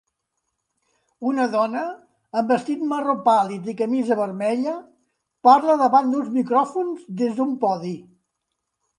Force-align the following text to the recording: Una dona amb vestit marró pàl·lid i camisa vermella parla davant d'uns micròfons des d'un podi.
Una 1.31 1.43
dona 1.55 1.81
amb 2.39 2.53
vestit 2.53 2.79
marró 2.93 3.13
pàl·lid 3.27 3.69
i 3.73 3.75
camisa 3.81 4.17
vermella 4.19 4.73
parla 5.49 5.75
davant 5.81 6.09
d'uns 6.15 6.31
micròfons 6.39 7.05
des 7.21 7.37
d'un 7.41 7.53
podi. 7.65 7.93